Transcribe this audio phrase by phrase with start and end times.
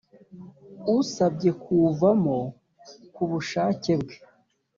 [0.95, 2.37] asabye kuwuvamo
[3.13, 4.15] ku bushake bwe